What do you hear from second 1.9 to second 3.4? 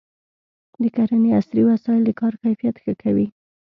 د کار کیفیت ښه کوي.